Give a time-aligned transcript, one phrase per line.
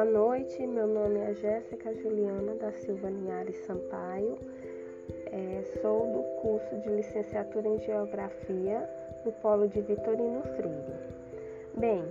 [0.00, 4.38] Boa noite, meu nome é Jéssica Juliana da Silva Linhares Sampaio,
[5.26, 8.88] é, sou do curso de licenciatura em Geografia
[9.26, 10.94] no Polo de Vitorino Freire.
[11.76, 12.02] Bem,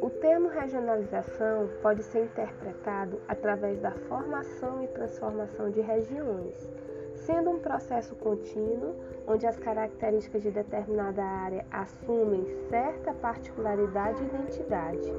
[0.00, 6.68] o termo regionalização pode ser interpretado através da formação e transformação de regiões,
[7.14, 8.96] sendo um processo contínuo
[9.28, 15.12] onde as características de determinada área assumem certa particularidade e identidade.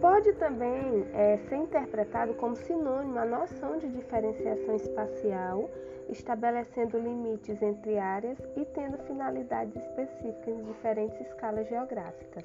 [0.00, 5.70] Pode também é, ser interpretado como sinônimo a noção de diferenciação espacial,
[6.08, 12.44] estabelecendo limites entre áreas e tendo finalidades específicas em diferentes escalas geográficas.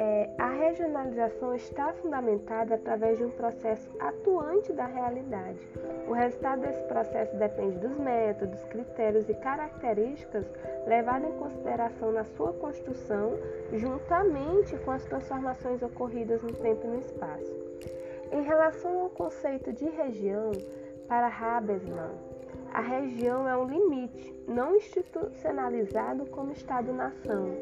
[0.00, 5.58] É, a regionalização está fundamentada através de um processo atuante da realidade.
[6.06, 10.46] O resultado desse processo depende dos métodos, critérios e características
[10.86, 13.32] levados em consideração na sua construção,
[13.72, 17.56] juntamente com as transformações ocorridas no tempo e no espaço.
[18.30, 20.52] Em relação ao conceito de região,
[21.08, 22.12] para Habesman,
[22.72, 27.56] a região é um limite não institucionalizado como Estado-nação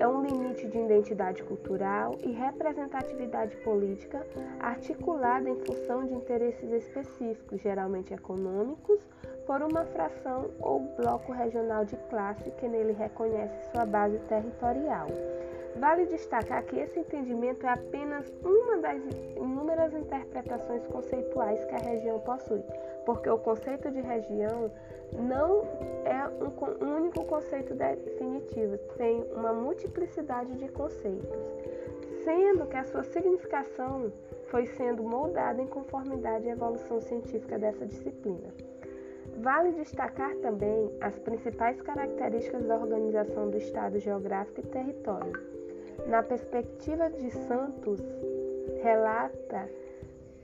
[0.00, 4.26] é um limite de identidade cultural e representatividade política
[4.58, 8.98] articulada em função de interesses específicos, geralmente econômicos,
[9.46, 15.08] por uma fração ou bloco regional de classe que nele reconhece sua base territorial.
[15.76, 19.02] Vale destacar que esse entendimento é apenas uma das
[19.36, 22.62] inúmeras interpretações conceituais que a região possui,
[23.06, 24.70] porque o conceito de região
[25.12, 25.62] não
[26.04, 31.30] é um único conceito definitivo, tem uma multiplicidade de conceitos,
[32.24, 34.12] sendo que a sua significação
[34.46, 38.52] foi sendo moldada em conformidade à evolução científica dessa disciplina.
[39.38, 45.59] Vale destacar também as principais características da organização do Estado geográfico e território.
[46.06, 48.00] Na perspectiva de Santos,
[48.82, 49.68] relata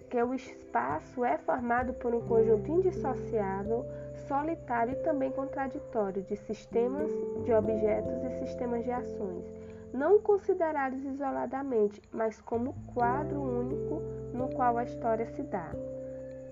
[0.08, 3.84] que o espaço é formado por um conjunto indissociável
[4.28, 7.10] solitário e também contraditório de sistemas
[7.44, 9.44] de objetos e sistemas de ações,
[9.93, 14.00] não considerados isoladamente, mas como quadro único
[14.32, 15.70] no qual a história se dá.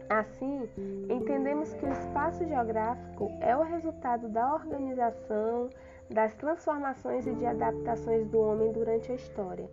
[0.09, 0.69] Assim,
[1.09, 5.71] entendemos que o espaço geográfico é o resultado da organização,
[6.11, 9.69] das transformações e de adaptações do homem durante a história.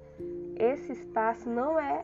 [0.55, 2.03] Esse espaço não é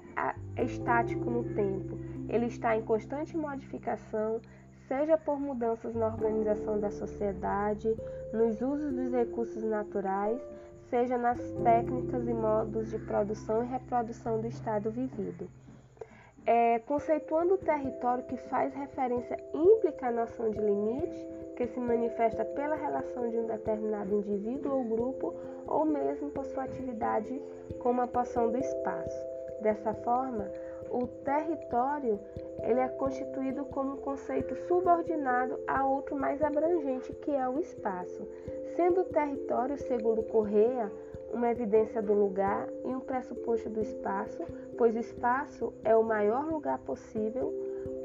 [0.57, 1.97] estático no tempo,
[2.29, 4.41] ele está em constante modificação,
[4.87, 7.95] seja por mudanças na organização da sociedade,
[8.33, 10.41] nos usos dos recursos naturais,
[10.89, 15.49] seja nas técnicas e modos de produção e reprodução do estado vivido.
[16.45, 22.45] É, conceituando o território que faz referência implica a noção de limite, que se manifesta
[22.45, 25.33] pela relação de um determinado indivíduo ou grupo,
[25.65, 27.41] ou mesmo por sua atividade
[27.79, 29.25] como a porção do espaço.
[29.59, 30.51] Dessa forma,
[30.91, 32.19] o território
[32.61, 38.27] ele é constituído como um conceito subordinado a outro mais abrangente, que é o espaço,
[38.75, 40.91] sendo o território, segundo Correia,
[41.33, 44.43] uma evidência do lugar e um pressuposto do espaço,
[44.77, 47.51] pois o espaço é o maior lugar possível.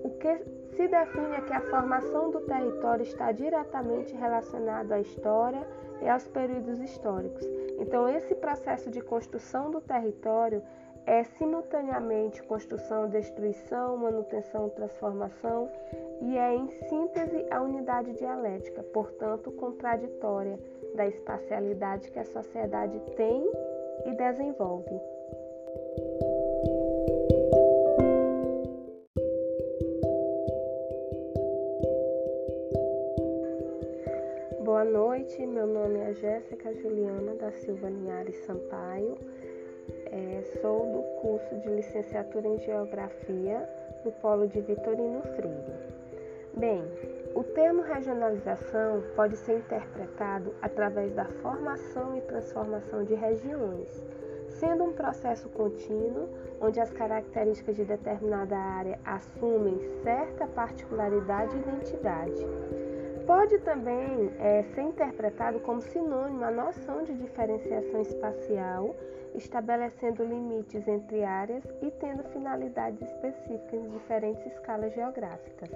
[0.03, 5.67] O que se define que a formação do território está diretamente relacionado à história
[6.01, 7.47] e aos períodos históricos.
[7.79, 10.63] Então, esse processo de construção do território
[11.05, 15.69] é simultaneamente construção, destruição, manutenção, transformação
[16.21, 20.59] e é em síntese a unidade dialética, portanto contraditória
[20.95, 23.51] da espacialidade que a sociedade tem
[24.07, 25.01] e desenvolve.
[34.83, 39.17] Boa noite, meu nome é Jéssica Juliana da Silva Linhares Sampaio
[40.07, 43.69] é, sou do curso de licenciatura em Geografia
[44.05, 45.73] no Polo de Vitorino Freire.
[46.57, 46.83] Bem,
[47.33, 54.05] o termo regionalização pode ser interpretado através da formação e transformação de regiões,
[54.49, 56.29] sendo um processo contínuo
[56.61, 62.92] onde as características de determinada área assumem certa particularidade e identidade.
[63.27, 68.95] Pode também é, ser interpretado como sinônimo a noção de diferenciação espacial
[69.35, 75.71] estabelecendo limites entre áreas e tendo finalidades específicas em diferentes escalas geográficas.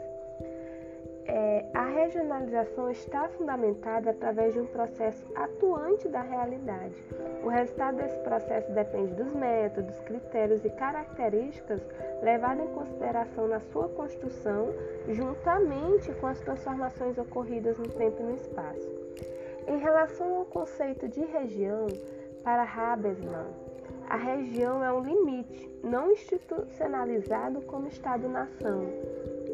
[1.28, 6.94] É, a regionalização está fundamentada através de um processo atuante da realidade.
[7.42, 11.80] O resultado desse processo depende dos métodos, critérios e características
[12.22, 14.72] levados em consideração na sua construção,
[15.08, 18.90] juntamente com as transformações ocorridas no tempo e no espaço.
[19.66, 21.86] Em relação ao conceito de região,
[22.44, 23.46] para Habesman,
[24.08, 28.86] A região é um limite não institucionalizado como Estado-nação.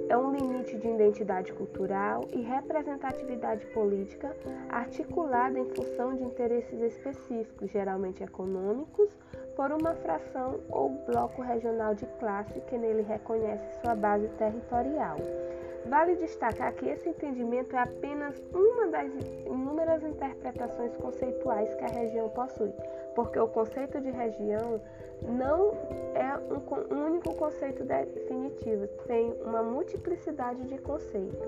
[0.08, 4.36] É um limite de identidade cultural e representatividade política
[4.68, 9.10] articulada em função de interesses específicos, geralmente econômicos,
[9.56, 15.16] por uma fração ou bloco regional de classe que nele reconhece sua base territorial.
[15.86, 19.10] Vale destacar que esse entendimento é apenas uma das
[19.46, 22.72] inúmeras interpretações conceituais que a região possui,
[23.14, 24.80] porque o conceito de região
[25.22, 25.72] não
[26.14, 31.38] é um único conceito definitivo, tem uma multiplicidade de conceitos,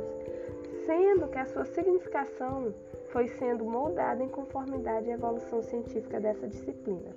[0.86, 2.72] sendo que a sua significação
[3.08, 7.10] foi sendo moldada em conformidade à evolução científica dessa disciplina.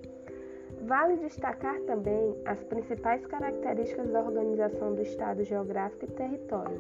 [0.83, 6.77] Vale destacar também as principais características da organização do Estado geográfico e território.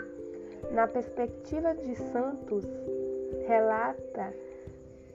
[0.71, 2.65] Na perspectiva de Santos,
[3.47, 4.33] relata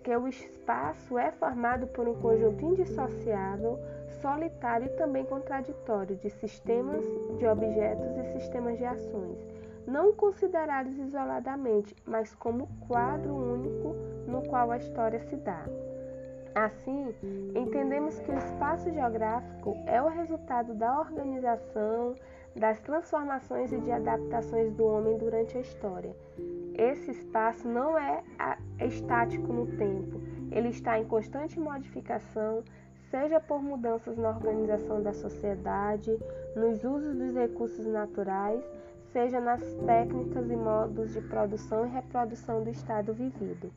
[0.02, 3.78] que o espaço é formado por um conjunto indissociável,
[4.20, 7.04] solitário e também contraditório de sistemas
[7.38, 9.38] de objetos e sistemas de ações,
[9.86, 13.94] não considerados isoladamente, mas como quadro único
[14.26, 15.64] no qual a história se dá.
[16.54, 17.14] Assim,
[17.54, 22.14] entendemos que o espaço geográfico é o resultado da organização,
[22.54, 26.14] das transformações e de adaptações do homem durante a história.
[26.74, 28.22] Esse espaço não é
[28.80, 30.20] estático no tempo,
[30.50, 32.62] ele está em constante modificação,
[33.10, 36.10] seja por mudanças na organização da sociedade,
[36.56, 38.64] nos usos dos recursos naturais,
[39.12, 43.70] seja nas técnicas e modos de produção e reprodução do estado vivido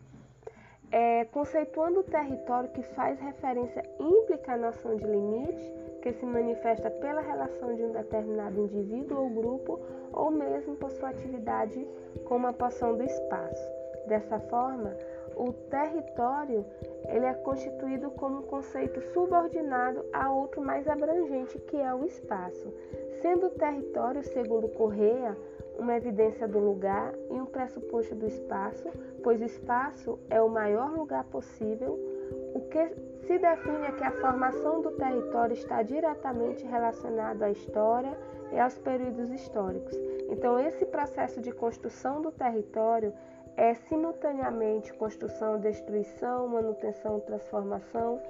[0.92, 6.90] é, conceituando o território que faz referência implica a noção de limite, que se manifesta
[6.90, 9.80] pela relação de um determinado indivíduo ou grupo,
[10.14, 11.88] ou mesmo por sua atividade
[12.26, 13.74] como a porção do espaço.
[14.08, 14.96] Dessa forma,
[15.36, 16.64] o território
[17.08, 22.74] ele é constituído como um conceito subordinado a outro mais abrangente, que é o espaço,
[23.22, 25.36] sendo o território, segundo Correa,
[25.77, 28.89] uma evidência do lugar e um pressuposto do espaço,
[29.24, 32.00] pois o espaço é o maior lugar possível.
[32.54, 32.89] O que
[33.25, 38.18] se define é que a formação do território está diretamente relacionado à história
[38.51, 39.95] e aos períodos históricos.
[40.30, 43.13] Então, esse processo de construção do território
[43.57, 48.22] é simultaneamente construção, destruição, manutenção, transformação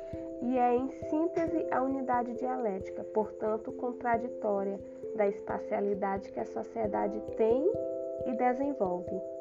[0.41, 4.79] e é em síntese a unidade dialética, portanto contraditória
[5.15, 7.71] da espacialidade que a sociedade tem
[8.25, 9.34] e desenvolve.